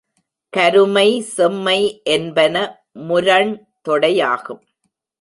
கருமை 0.53 1.21
செம்மை 1.35 2.01
என்பன 2.03 2.55
முரண் 3.07 3.53
தொடையாகும். 3.89 4.63